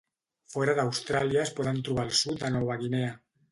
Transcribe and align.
Fora 0.53 0.73
d'Austràlia 0.79 1.45
es 1.45 1.53
poden 1.61 1.79
trobar 1.91 2.07
al 2.09 2.17
sud 2.23 2.43
de 2.47 2.53
Nova 2.59 2.81
Guinea. 2.83 3.15